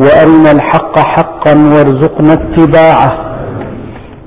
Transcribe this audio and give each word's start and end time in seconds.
وأرنا 0.00 0.50
الحق 0.52 0.98
حقا 0.98 1.54
وارزقنا 1.72 2.32
اتباعه. 2.32 3.10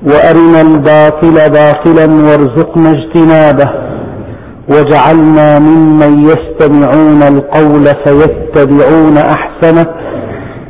وأرنا 0.02 0.60
الباطل 0.60 1.36
باطلا 1.58 2.06
وارزقنا 2.26 2.90
اجتنابه. 2.90 3.70
واجعلنا 4.70 5.58
ممن 5.58 6.12
يستمعون 6.18 7.22
القول 7.22 7.84
فيتبعون 8.04 9.16
أحسنه. 9.16 9.86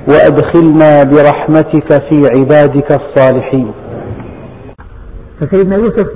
وأدخلنا 0.08 1.02
برحمتك 1.02 2.02
في 2.08 2.22
عبادك 2.38 2.88
الصالحين. 3.00 3.72
فسيدنا 5.40 5.76
يوسف 5.76 6.06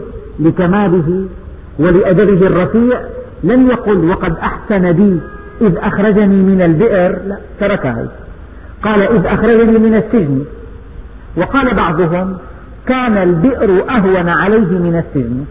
لكماله 0.40 1.24
ولأدبه 1.78 2.46
الرفيع 2.46 3.00
لم 3.44 3.70
يقل 3.70 4.10
وقد 4.10 4.36
أحسن 4.36 4.92
بي 4.92 5.20
إذ 5.60 5.76
أخرجني 5.76 6.42
من 6.42 6.62
البئر. 6.62 7.18
لا 7.26 7.38
تركها. 7.60 8.08
قال 8.82 9.02
إذ 9.02 9.26
أخرجني 9.26 9.78
من 9.78 9.94
السجن. 9.94 10.44
وقال 11.36 11.74
بعضهم 11.74 12.36
كان 12.86 13.16
البئر 13.16 13.90
أهون 13.90 14.28
عليه 14.28 14.78
من 14.78 15.04
السجن 15.04 15.44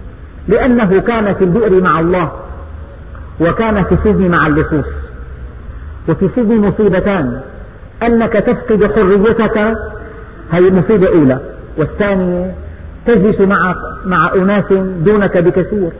لأنه 0.47 1.01
كان 1.01 1.33
في 1.33 1.43
البئر 1.43 1.81
مع 1.81 1.99
الله 1.99 2.31
وكان 3.39 3.83
في 3.83 3.91
السجن 3.91 4.31
مع 4.39 4.47
اللصوص. 4.47 4.85
وفي 6.09 6.25
السجن 6.25 6.57
مصيبتان 6.57 7.41
أنك 8.03 8.33
تفقد 8.33 8.91
حريتك 8.95 9.57
هذه 10.51 10.71
مصيبة 10.71 11.07
أولى. 11.07 11.39
والثانية 11.77 12.53
تجلس 13.05 13.41
مع 13.41 13.75
مع 14.05 14.31
أناس 14.35 14.73
دونك 14.99 15.37
بكثير. 15.37 15.91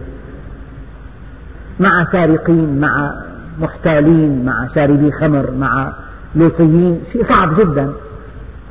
مع 1.79 2.05
سارقين 2.11 2.79
مع 2.79 3.13
محتالين 3.61 4.45
مع 4.45 4.67
شاربي 4.75 5.11
خمر 5.11 5.51
مع 5.51 5.93
لوطيين 6.35 7.01
شيء 7.13 7.25
صعب 7.33 7.59
جدا. 7.59 7.93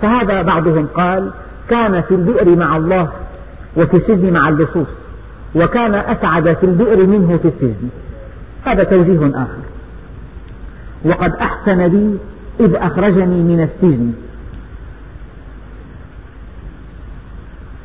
فهذا 0.03 0.43
بعضهم 0.43 0.87
قال 0.87 1.31
كان 1.71 2.01
في 2.01 2.15
البئر 2.15 2.57
مع 2.57 2.77
الله 2.77 3.09
وفي 3.77 3.95
السجن 3.95 4.33
مع 4.33 4.49
اللصوص 4.49 4.87
وكان 5.55 5.95
أسعد 5.95 6.53
في 6.53 6.67
البئر 6.67 7.07
منه 7.07 7.39
في 7.43 7.49
السجن. 7.49 7.89
هذا 8.65 8.85
توجيه 8.85 9.31
آخر. 9.35 9.63
وقد 11.05 11.33
أحسن 11.35 11.89
بي 11.89 12.19
إذ 12.61 12.75
أخرجني 12.75 13.43
من 13.43 13.61
السجن. 13.61 14.13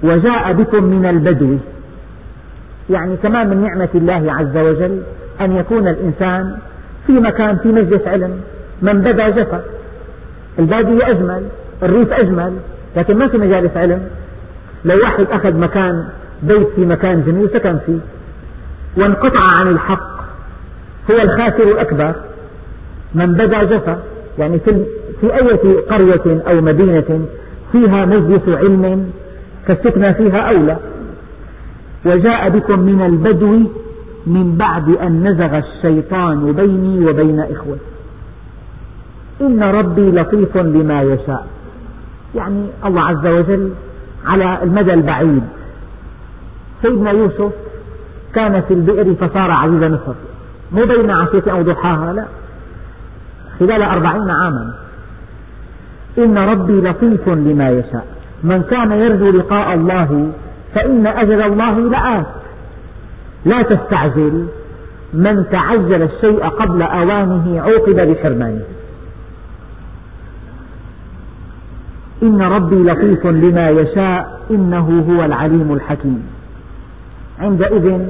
وجاء 0.03 0.53
بكم 0.53 0.83
من 0.83 1.05
البدو. 1.05 1.57
يعني 2.89 3.17
كمان 3.17 3.49
من 3.49 3.61
نعمة 3.61 3.89
الله 3.95 4.33
عز 4.33 4.57
وجل 4.57 5.01
أن 5.41 5.51
يكون 5.51 5.87
الإنسان 5.87 6.57
في 7.07 7.11
مكان 7.11 7.57
في 7.57 7.67
مجلس 7.67 8.07
علم. 8.07 8.41
من 8.81 9.01
بدا 9.01 9.29
جفا. 9.29 9.61
البادية 10.59 11.09
أجمل 11.09 11.43
الريف 11.83 12.13
أجمل 12.13 12.53
لكن 12.97 13.17
ما 13.17 13.27
في 13.27 13.37
مجالس 13.37 13.77
علم. 13.77 14.07
لو 14.85 14.95
واحد 15.01 15.25
أخذ 15.31 15.53
مكان 15.53 16.05
بيت 16.43 16.67
في 16.75 16.85
مكان 16.85 17.23
جميل 17.23 17.49
سكن 17.49 17.77
فيه. 17.85 17.99
وانقطع 18.97 19.49
عن 19.61 19.67
الحق 19.67 20.21
هو 21.11 21.15
الخاسر 21.15 21.63
الأكبر. 21.63 22.15
من 23.15 23.33
بدا 23.33 23.63
جفا 23.63 23.99
يعني 24.39 24.59
في, 24.59 24.85
في 25.21 25.33
أي 25.33 25.47
قرية 25.89 26.41
أو 26.47 26.61
مدينة 26.61 27.25
فيها 27.71 28.05
مجلس 28.05 28.41
علم 28.47 29.11
فالسكنى 29.67 30.13
فيها 30.13 30.37
أولى. 30.37 30.77
وجاء 32.05 32.49
بكم 32.49 32.79
من 32.79 33.01
البدو 33.05 33.59
من 34.27 34.55
بعد 34.55 34.89
أن 34.89 35.27
نزغ 35.27 35.57
الشيطان 35.57 36.51
بيني 36.51 37.05
وبين 37.05 37.39
إخوتي. 37.39 37.90
إن 39.41 39.63
ربي 39.63 40.11
لطيف 40.11 40.57
لما 40.57 41.01
يشاء. 41.01 41.47
يعني 42.35 42.65
الله 42.85 43.01
عز 43.01 43.25
وجل 43.27 43.73
على 44.25 44.63
المدى 44.63 44.93
البعيد. 44.93 45.43
سيدنا 46.81 47.11
يوسف 47.11 47.51
كان 48.35 48.61
في 48.61 48.73
البئر 48.73 49.15
فصار 49.15 49.51
عزيز 49.57 49.83
مصر. 49.83 50.13
مو 50.71 50.85
بين 50.85 51.11
عشية 51.11 51.51
أو 51.51 51.61
ضحاها 51.61 52.13
لا. 52.13 52.25
خلال 53.59 53.81
أربعين 53.81 54.29
عاما. 54.29 54.73
إن 56.17 56.37
ربي 56.37 56.73
لطيف 56.73 57.29
لما 57.29 57.69
يشاء. 57.69 58.07
من 58.43 58.63
كان 58.63 58.91
يرجو 58.91 59.29
لقاء 59.29 59.73
الله 59.73 60.31
فإن 60.75 61.07
أجل 61.07 61.41
الله 61.41 61.79
لآت. 61.79 62.27
لا 63.45 63.61
تستعجل. 63.61 64.47
من 65.13 65.45
تعجل 65.51 66.01
الشيء 66.01 66.45
قبل 66.45 66.81
أوانه 66.81 67.61
عوقب 67.61 68.11
بحرمانه. 68.11 68.61
إن 72.23 72.41
ربي 72.41 72.75
لطيف 72.75 73.27
لما 73.27 73.69
يشاء 73.69 74.39
إنه 74.51 75.05
هو 75.09 75.25
العليم 75.25 75.73
الحكيم. 75.73 76.23
عندئذ 77.39 78.01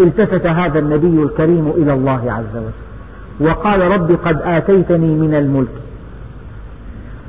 التفت 0.00 0.46
هذا 0.46 0.78
النبي 0.78 1.22
الكريم 1.22 1.68
إلى 1.76 1.92
الله 1.92 2.32
عز 2.32 2.56
وجل 2.56 3.48
وقال 3.48 3.80
رب 3.80 4.18
قد 4.24 4.42
آتيتني 4.42 5.14
من 5.14 5.34
الملك 5.34 5.76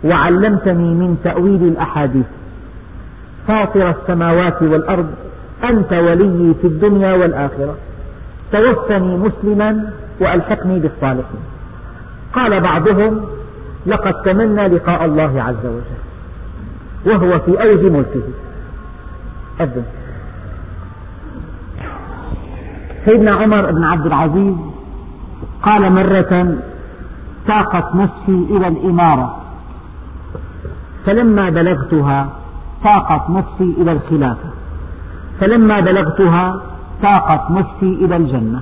وعلمتني 0.03 0.93
من 0.93 1.17
تأويل 1.23 1.63
الأحاديث. 1.63 2.25
فاطر 3.47 3.89
السماوات 3.89 4.61
والأرض 4.61 5.09
أنت 5.63 5.93
ولي 5.93 6.53
في 6.61 6.67
الدنيا 6.67 7.13
والآخرة. 7.13 7.75
توفني 8.51 9.17
مسلما 9.17 9.89
وألحقني 10.19 10.79
بالصالحين. 10.79 11.43
قال 12.33 12.61
بعضهم 12.61 13.21
لقد 13.85 14.13
تمنى 14.25 14.67
لقاء 14.67 15.05
الله 15.05 15.43
عز 15.43 15.65
وجل. 15.65 16.10
وهو 17.05 17.39
في 17.39 17.63
أوج 17.63 17.85
ملكه. 17.85 18.23
أذن 19.61 19.83
سيدنا 23.05 23.31
عمر 23.31 23.71
بن 23.71 23.83
عبد 23.83 24.05
العزيز 24.05 24.55
قال 25.63 25.91
مرة 25.93 26.57
ساقت 27.47 27.95
نفسي 27.95 28.47
إلى 28.49 28.67
الإمارة. 28.67 29.37
فلما 31.05 31.49
بلغتها 31.49 32.29
ساقت 32.83 33.29
نفسي 33.29 33.75
إلى 33.77 33.91
الخلافة. 33.91 34.49
فلما 35.39 35.79
بلغتها 35.79 36.61
ساقت 37.01 37.51
نفسي 37.51 38.05
إلى 38.05 38.15
الجنة. 38.15 38.61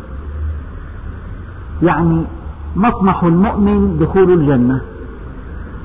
يعني 1.81 2.25
مطمح 2.75 3.23
المؤمن 3.23 3.99
دخول 3.99 4.33
الجنة. 4.33 4.81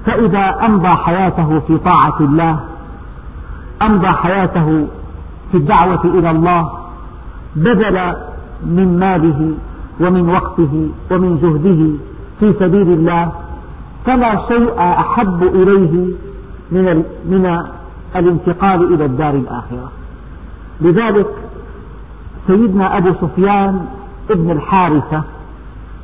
فإذا 0.07 0.67
أمضى 0.67 0.91
حياته 1.05 1.61
في 1.61 1.79
طاعة 1.79 2.21
الله 2.21 2.61
أمضى 3.83 4.09
حياته 4.09 4.87
في 5.53 5.57
الدعوة 5.57 6.05
إلى 6.05 6.31
الله 6.31 6.71
بذل 7.57 8.17
من 8.67 8.99
ماله 8.99 9.55
ومن 10.01 10.29
وقته 10.29 10.89
ومن 11.11 11.39
جهده 11.39 11.99
في 12.41 12.59
سبيل 12.59 12.93
الله 12.93 13.33
فلا 14.07 14.49
شيء 14.49 14.75
أحب 14.79 15.43
إليه 15.43 16.15
من 16.73 17.05
من 17.25 17.59
الانتقال 18.17 18.95
إلى 18.95 19.05
الدار 19.05 19.35
الآخرة. 19.35 19.93
لذلك 20.81 21.27
سيدنا 22.47 22.97
أبو 22.99 23.13
سفيان 23.21 23.87
ابن 24.31 24.51
الحارثة 24.51 25.23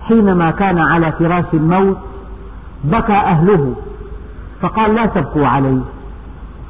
حينما 0.00 0.50
كان 0.50 0.78
على 0.78 1.12
فراش 1.12 1.44
الموت 1.54 1.96
بكى 2.84 3.12
أهله 3.12 3.74
فقال 4.60 4.94
لا 4.94 5.06
تبكوا 5.06 5.46
علي. 5.46 5.80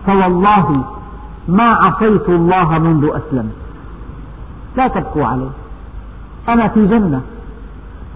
فوالله 0.07 0.85
ما 1.49 1.65
عصيت 1.71 2.29
الله 2.29 2.79
منذ 2.79 3.05
أسلمت 3.05 3.57
لا 4.77 4.89
تبكوا 4.89 5.27
علي. 5.27 5.49
أنا 6.49 6.69
في 6.69 6.87
جنة. 6.87 7.21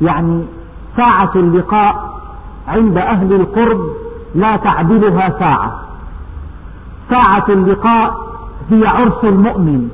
يعني 0.03 0.45
ساعة 0.97 1.31
اللقاء 1.37 2.21
عند 2.69 2.99
أهل 2.99 3.33
القرب 3.33 3.81
لا 4.35 4.57
تعدلها 4.57 5.39
ساعة. 5.39 5.81
ساعة 7.11 7.45
اللقاء 7.49 8.27
هي 8.71 8.87
عرس 8.87 9.25
المؤمن. 9.25 9.89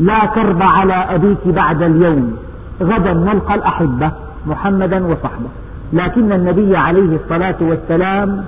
لا 0.00 0.26
كرب 0.26 0.62
على 0.62 0.94
أبيك 0.94 1.48
بعد 1.48 1.82
اليوم. 1.82 2.36
غدا 2.82 3.12
نلقى 3.12 3.54
الأحبة 3.54 4.12
محمدا 4.46 5.06
وصحبه. 5.06 5.48
لكن 5.92 6.32
النبي 6.32 6.76
عليه 6.76 7.16
الصلاة 7.16 7.56
والسلام 7.60 8.44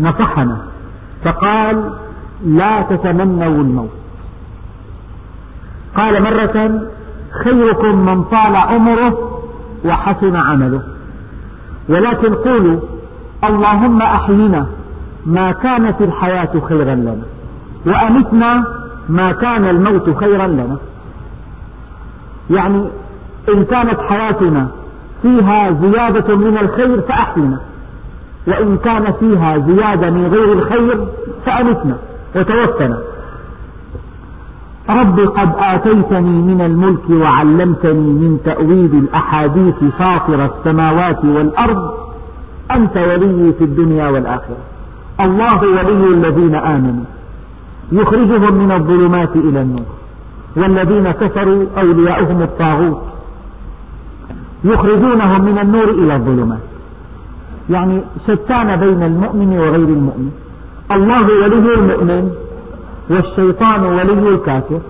نصحنا 0.00 0.58
فقال 1.24 1.92
لا 2.44 2.82
تتمنوا 2.82 3.62
الموت. 3.62 3.90
قال 5.96 6.22
مرة 6.22 6.80
خيركم 7.44 8.06
من 8.06 8.24
طال 8.24 8.56
عمره 8.56 9.40
وحسن 9.84 10.36
عمله. 10.36 10.82
ولكن 11.88 12.34
قولوا 12.34 12.80
اللهم 13.44 14.02
أحينا 14.02 14.66
ما 15.26 15.52
كانت 15.52 16.00
الحياة 16.00 16.60
خيرا 16.68 16.94
لنا 16.94 17.22
وأمتنا 17.86 18.64
ما 19.08 19.32
كان 19.32 19.64
الموت 19.68 20.18
خيرا 20.18 20.46
لنا. 20.46 20.76
يعني 22.50 22.84
إن 23.48 23.64
كانت 23.64 24.00
حياتنا 24.00 24.68
فيها 25.22 25.70
زيادة 25.70 26.36
من 26.36 26.58
الخير 26.58 27.00
فأحينا. 27.00 27.60
وإن 28.46 28.76
كان 28.76 29.12
فيها 29.12 29.58
زيادة 29.58 30.10
من 30.10 30.26
غير 30.26 30.52
الخير 30.52 31.06
فأمتنا 31.46 31.96
وتوفنا. 32.36 32.98
رب 34.90 35.20
قد 35.20 35.52
آتيتني 35.58 36.42
من 36.42 36.60
الملك 36.60 37.10
وعلمتني 37.10 38.10
من 38.22 38.38
تأويل 38.44 38.94
الأحاديث 38.94 39.84
فاطر 39.98 40.44
السماوات 40.44 41.24
والأرض. 41.24 41.94
أنت 42.70 42.96
ولي 42.96 43.52
في 43.58 43.64
الدنيا 43.64 44.08
والآخرة. 44.08 44.56
الله 45.20 45.60
ولي 45.62 46.08
الذين 46.14 46.54
آمنوا. 46.54 47.04
يخرجهم 47.92 48.54
من 48.54 48.72
الظلمات 48.72 49.36
إلى 49.36 49.62
النور. 49.62 49.86
والذين 50.56 51.10
كفروا 51.10 51.66
أولياؤهم 51.78 52.42
الطاغوت. 52.42 53.02
يخرجونهم 54.64 55.44
من 55.44 55.58
النور 55.58 55.90
إلى 55.90 56.14
الظلمات. 56.14 56.65
يعني 57.70 58.02
شتان 58.26 58.76
بين 58.76 59.02
المؤمن 59.02 59.58
وغير 59.58 59.74
المؤمن. 59.74 60.30
الله 60.90 61.26
ولي 61.42 61.74
المؤمن 61.74 62.30
والشيطان 63.10 63.84
ولي 63.84 64.28
الكافر. 64.28 64.80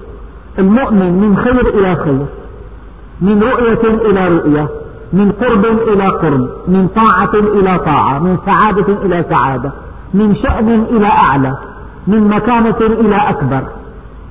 المؤمن 0.59 1.13
من 1.21 1.37
خير 1.37 1.69
إلى 1.69 1.97
خير 1.97 2.27
من 3.21 3.43
رؤية 3.43 4.11
إلى 4.11 4.29
رؤية 4.29 4.69
من 5.13 5.33
قرب 5.33 5.65
إلى 5.65 6.07
قرب 6.07 6.49
من 6.69 6.89
طاعة 6.89 7.35
إلى 7.35 7.79
طاعة 7.79 8.19
من 8.19 8.39
سعادة 8.47 9.03
إلى 9.03 9.25
سعادة 9.35 9.73
من 10.15 10.35
شأن 10.35 10.85
إلى 10.91 11.07
أعلى 11.29 11.57
من 12.07 12.29
مكانة 12.29 12.81
إلى 12.81 13.17
أكبر. 13.29 13.63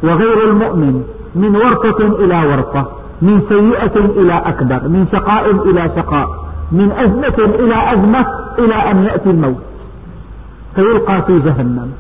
وغير 0.04 0.50
المؤمن 0.50 1.04
من 1.36 1.56
ورطة 1.56 2.24
إلى 2.24 2.48
ورطة 2.48 2.92
من 3.22 3.42
سيئة 3.50 3.96
إلى 3.98 4.34
أكبر 4.46 4.88
من 4.88 5.08
شقاء 5.12 5.52
إلى 5.52 5.92
شقاء. 5.96 6.45
من 6.72 6.92
أزمة 6.92 7.56
إلى 7.56 7.94
أزمة 7.94 8.26
إلى 8.60 8.92
أن 8.92 9.04
يأتي 9.04 9.30
الموت. 9.30 9.64
فيلقى 10.76 11.22
في 11.22 11.40
جهنم. 11.40 11.92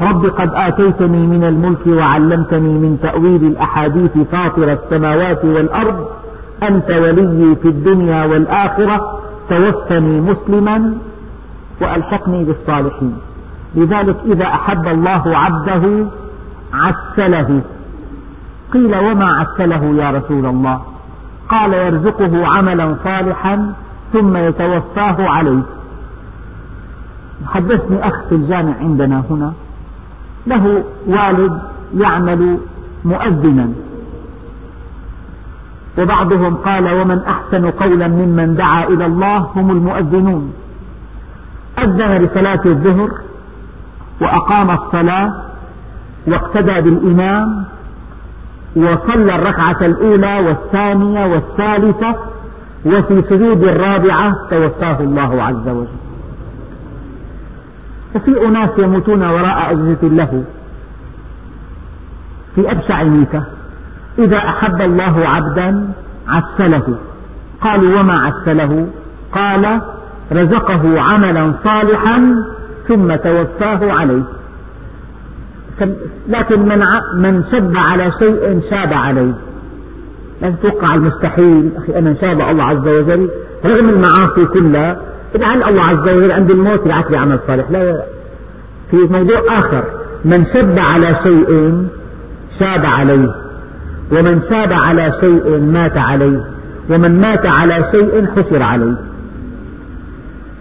رب 0.00 0.26
قد 0.26 0.50
آتيتني 0.54 1.26
من 1.26 1.44
الملك 1.44 1.86
وعلمتني 1.86 2.78
من 2.78 2.98
تأويل 3.02 3.44
الأحاديث 3.44 4.18
فاطر 4.18 4.72
السماوات 4.72 5.44
والأرض. 5.44 6.08
أنت 6.62 6.90
ولي 6.90 7.56
في 7.56 7.68
الدنيا 7.68 8.24
والآخرة. 8.24 9.20
توفني 9.50 10.20
مسلما 10.20 10.94
وألحقني 11.80 12.44
بالصالحين. 12.44 13.16
لذلك 13.74 14.16
إذا 14.26 14.44
أحب 14.44 14.88
الله 14.88 15.22
عبده 15.26 16.06
عسله. 16.74 17.60
قيل 18.72 18.96
وما 18.96 19.26
عسله 19.26 19.84
يا 19.84 20.10
رسول 20.10 20.46
الله؟ 20.46 20.93
قال 21.48 21.72
يرزقه 21.74 22.46
عملا 22.58 22.96
صالحا 23.04 23.72
ثم 24.12 24.36
يتوفاه 24.36 25.28
عليه. 25.28 25.62
حدثني 27.46 28.08
أخ 28.08 28.24
في 28.28 28.34
الجامع 28.34 28.74
عندنا 28.80 29.24
هنا. 29.30 29.52
له 30.46 30.84
والد 31.06 31.60
يعمل 31.94 32.58
مؤذنا. 33.04 33.68
وبعضهم 35.98 36.54
قال 36.54 36.92
ومن 36.92 37.18
أحسن 37.18 37.70
قولا 37.70 38.08
ممن 38.08 38.54
دعا 38.54 38.84
إلى 38.84 39.06
الله 39.06 39.38
هم 39.38 39.70
المؤذنون. 39.70 40.52
أذن 41.78 42.24
لصلاة 42.24 42.60
الظهر 42.66 43.10
وأقام 44.20 44.70
الصلاة 44.70 45.32
واقتدى 46.26 46.80
بالإمام 46.80 47.64
وصلى 48.76 49.34
الركعة 49.34 49.76
الأولى 49.82 50.38
والثانية 50.38 51.26
والثالثة 51.26 52.16
وفي 52.86 53.18
سجود 53.18 53.62
الرابعة 53.62 54.36
توفاه 54.50 55.00
الله 55.00 55.42
عز 55.42 55.68
وجل. 55.68 55.88
وفي 58.14 58.46
أناس 58.48 58.70
يموتون 58.78 59.22
وراء 59.22 59.72
أجهزة 59.72 60.08
له. 60.08 60.44
في 62.54 62.70
أبشع 62.70 63.00
الميتة 63.00 63.42
إذا 64.18 64.38
أحب 64.38 64.82
الله 64.82 65.28
عبدا 65.36 65.92
عسله. 66.28 66.98
قالوا 67.60 68.00
وما 68.00 68.14
عسله؟ 68.14 68.86
قال 69.32 69.80
رزقه 70.32 71.00
عملا 71.00 71.54
صالحا 71.66 72.34
ثم 72.88 73.14
توفاه 73.14 73.92
عليه. 73.92 74.22
لكن 76.28 76.60
من 76.60 76.82
من 77.14 77.44
شب 77.52 77.72
على 77.90 78.12
شيء 78.18 78.60
شاب 78.70 78.92
عليه. 78.92 79.34
لا 80.42 80.50
تتوقع 80.50 80.94
المستحيل. 80.94 81.70
أخي 81.76 81.98
أنا 81.98 82.10
إن 82.10 82.16
شاء 82.20 82.32
الله 82.32 82.50
الله 82.50 82.64
عز 82.64 82.88
وجل 82.88 83.30
رغم 83.64 83.88
المعاصي 83.88 84.46
كلها 84.54 84.96
لعل 85.34 85.62
الله 85.62 85.82
عز 85.88 86.08
وجل 86.08 86.32
عند 86.32 86.50
الموت 86.52 86.86
يبعث 86.86 87.10
لي 87.10 87.16
عمل 87.16 87.38
صالح. 87.46 87.70
لا 87.70 88.02
في 88.90 88.96
موضوع 88.96 89.40
آخر. 89.48 89.84
من 90.24 90.46
شب 90.54 90.78
على 90.78 91.16
شيء 91.22 91.82
شاب 92.58 92.86
عليه 92.92 93.34
ومن 94.12 94.40
شاب 94.50 94.72
على 94.84 95.12
شيء 95.20 95.60
مات 95.60 95.96
عليه 95.96 96.40
ومن 96.90 97.14
مات 97.14 97.46
على 97.60 97.88
شيء 97.92 98.26
حسر 98.26 98.62
عليه. 98.62 98.96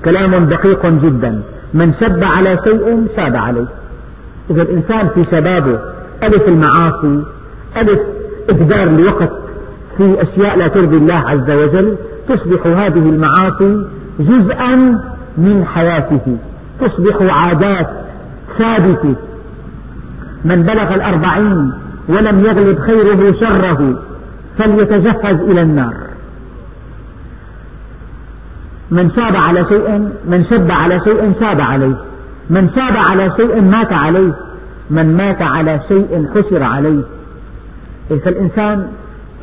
كلام 0.06 0.46
دقيق 0.46 0.86
جدا. 0.86 1.42
من 1.74 1.94
شب 1.94 2.24
على 2.24 2.60
شيء 2.64 3.08
شاب 3.16 3.36
عليه. 3.36 3.68
إذا 4.50 4.62
الإنسان 4.62 5.08
في 5.08 5.26
شبابه 5.32 5.80
ألف 6.24 6.48
المعاصي 6.48 7.24
ألف 7.78 8.00
إهدار 8.50 8.88
الوقت 8.88 9.32
في 9.98 10.22
أشياء 10.22 10.58
لا 10.58 10.68
ترضي 10.68 10.98
الله 10.98 11.20
عز 11.30 11.52
وجل 11.52 11.98
تصبح 12.30 12.68
هذه 12.68 13.10
المعاصي 13.10 13.86
جزءا 14.20 14.76
من 15.38 15.66
حياته 15.66 16.38
تصبح 16.80 17.18
عادات 17.22 17.90
ثابتة. 18.58 19.16
من 20.46 20.64
بلغ 20.64 20.96
الأربعين 20.96 21.74
ولم 22.10 22.46
يغلب 22.46 22.80
خيره 22.80 23.28
شره 23.40 24.02
فليتجهز 24.58 25.40
إلى 25.40 25.62
النار. 25.62 25.94
من 28.92 29.12
شاب 29.12 29.36
على 29.48 29.66
شيء 29.70 30.10
من 30.26 30.46
شب 30.50 30.70
على 30.82 31.00
شيء 31.00 31.34
شاب 31.40 31.62
عليه. 31.68 31.96
من 32.54 32.70
شاب 32.76 32.96
على 33.12 33.26
شيء 33.38 33.62
مات 33.62 33.94
عليه 33.94 34.34
من 34.90 35.18
مات 35.18 35.42
على 35.42 35.80
شيء 35.88 36.12
حشر 36.34 36.64
عليه. 36.64 37.04
فالإنسان 38.10 38.88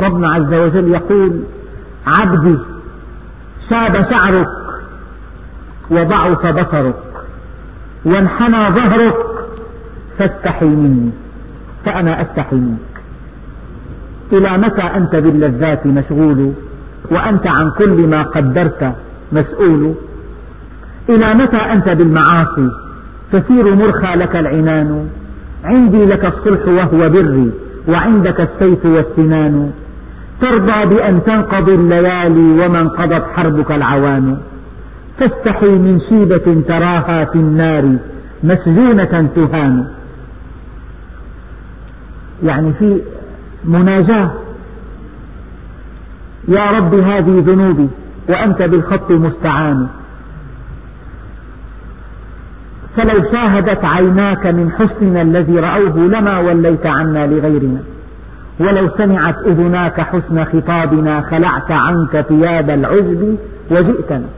ربنا 0.00 0.29
عز 0.35 0.52
وجل 0.55 0.88
يقول 0.99 1.33
عبدي 2.07 2.59
شاب 3.71 3.95
شعرك 4.11 4.47
وضعف 5.90 6.47
بصرك 6.47 6.95
وانحنى 8.05 8.62
ظهرك 8.76 9.17
فاستحي 10.19 10.67
مني 10.67 11.11
فأنا 11.85 12.23
أستحي 12.23 12.57
منك. 12.57 12.95
إلى 14.33 14.59
متى 14.59 14.83
أنت 14.83 15.17
باللذات 15.17 15.87
مشغول 15.87 16.52
وأنت 17.11 17.47
عن 17.47 17.71
كل 17.79 18.07
ما 18.07 18.23
قدرت 18.23 18.95
مسؤول؟ 19.33 19.95
إلى 21.09 21.35
متى 21.35 21.57
أنت 21.57 21.88
بالمعاصي؟ 21.88 22.69
تسير 23.33 23.75
مرخى 23.75 24.15
لك 24.15 24.37
العنان. 24.37 25.09
عندي 25.65 26.05
لك 26.05 26.25
الصلح 26.25 26.69
وهو 26.69 27.09
بري 27.09 27.51
وعندك 27.89 28.41
السيف 28.41 28.87
والسنان. 28.87 29.73
ترضى 30.41 30.95
بأن 30.95 31.25
تنقضي 31.25 31.75
الليالي 31.75 32.67
وما 32.67 32.81
انقضت 32.81 33.25
حربك 33.35 33.73
العوان. 33.73 34.39
تستحي 35.21 35.79
من 35.79 36.01
شيبة 36.09 36.63
تراها 36.69 37.25
في 37.25 37.39
النار 37.39 37.97
مسجونة 38.43 39.29
تهان. 39.35 39.87
يعني 42.43 42.73
في 42.73 43.01
مناجاة. 43.65 44.31
يا 46.49 46.71
رب 46.71 46.95
هذه 46.95 47.43
ذنوبي 47.47 47.89
وأنت 48.29 48.63
بالخط 48.63 49.11
مستعان 49.11 49.89
فلو 53.00 53.23
شاهدت 53.33 53.85
عيناك 53.85 54.47
من 54.47 54.71
حسننا 54.71 55.23
الذي 55.23 55.59
رأوه 55.59 55.99
لما 55.99 56.38
وليت 56.38 56.87
عنا 56.87 57.26
لغيرنا. 57.26 57.80
ولو 58.61 58.88
سمعت 58.88 59.37
أذناك 59.47 60.00
حسن 60.00 60.45
خطابنا 60.45 61.21
خلعت 61.21 61.71
عنك 61.71 62.21
ثياب 62.28 62.71
العجب 62.71 63.37
وجئتنا. 63.71 64.28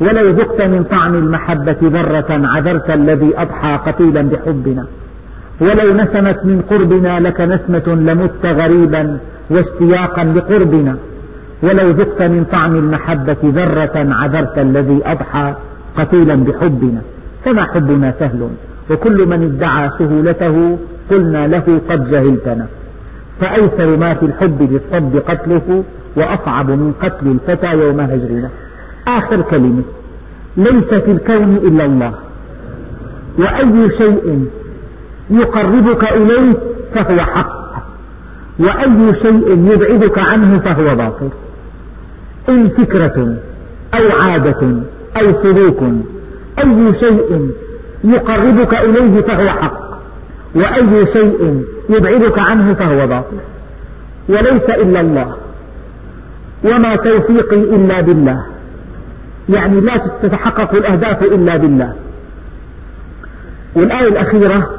ولو 0.00 0.30
ذقت 0.30 0.60
من 0.62 0.84
طعم 0.84 1.14
المحبة 1.14 1.76
ذرة 1.82 2.46
عذرت 2.46 2.90
الذي 2.90 3.32
أضحى 3.36 3.78
قتيلا 3.86 4.22
بحبنا. 4.22 4.86
ولو 5.60 5.94
نسمت 5.94 6.44
من 6.44 6.62
قربنا 6.70 7.20
لك 7.20 7.40
نسمة 7.40 7.94
لمت 7.94 8.46
غريبا 8.46 9.18
واشتياقا 9.50 10.24
لقربنا. 10.24 10.96
ولو 11.62 11.90
ذقت 11.90 12.22
من 12.22 12.44
طعم 12.44 12.76
المحبة 12.76 13.36
ذرة 13.44 14.06
عذرت 14.20 14.58
الذي 14.58 15.00
أضحى 15.06 15.54
قتيلا 15.96 16.34
بحبنا. 16.34 17.02
فما 17.44 17.64
حبنا 17.64 18.14
سهل. 18.18 18.48
وكل 18.90 19.18
من 19.26 19.42
ادعى 19.42 19.90
سهولته 19.98 20.78
قلنا 21.10 21.46
له 21.46 21.80
قد 21.88 22.10
جهلتنا. 22.10 22.66
فأيسر 23.40 23.96
ما 23.96 24.14
في 24.14 24.26
الحب 24.26 24.62
للصد 24.62 25.16
قتله 25.16 25.84
وأصعب 26.16 26.70
من 26.70 26.92
قتل 27.02 27.26
الفتى 27.26 27.72
يوم 27.72 28.00
هجرنا. 28.00 28.48
آخر 29.08 29.42
كلمة. 29.42 29.82
ليس 30.56 31.02
في 31.02 31.12
الكون 31.12 31.56
إلا 31.56 31.84
الله. 31.84 32.12
وأي 33.38 33.84
شيء 33.98 34.46
يقربك 35.30 36.12
إليه 36.12 36.50
فهو 36.94 37.20
حق. 37.20 37.62
وأي 38.58 39.14
شيء 39.14 39.72
يبعدك 39.72 40.18
عنه 40.18 40.58
فهو 40.58 40.94
باطل. 40.94 41.28
إن 42.48 42.68
فكرة 42.68 43.36
أو 43.94 44.02
عادة 44.26 44.62
أو 45.16 45.42
سلوك 45.42 45.82
أي 46.64 47.00
شيء 47.00 47.50
يقربك 48.04 48.74
إليه 48.74 49.18
فهو 49.18 49.48
حق 49.48 49.80
وأي 50.54 51.02
شيء 51.12 51.64
يبعدك 51.88 52.50
عنه 52.50 52.74
فهو 52.74 53.06
باطل. 53.06 53.36
وليس 54.28 54.70
إلا 54.70 55.00
الله 55.00 55.36
وما 56.64 56.96
توفيقي 56.96 57.56
إلا 57.56 58.00
بالله. 58.00 58.46
يعني 59.48 59.80
لا 59.80 59.96
تتحقق 60.22 60.74
الأهداف 60.74 61.22
إلا 61.22 61.56
بالله. 61.56 61.92
والآية 63.76 64.08
الأخيرة 64.08 64.70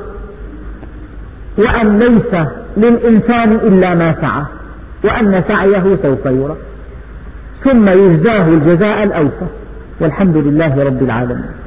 وأن 1.57 1.99
ليس 1.99 2.47
للإنسان 2.77 3.51
إلا 3.51 3.95
ما 3.95 4.15
سعى 4.21 4.43
وأن 5.03 5.43
سعيه 5.47 5.97
سوف 6.03 6.25
يرى. 6.25 6.55
ثم 7.63 7.85
يجزاه 7.91 8.47
الجزاء 8.47 9.03
الأوفى. 9.03 9.45
والحمد 9.99 10.37
لله 10.37 10.83
رب 10.83 11.03
العالمين. 11.03 11.62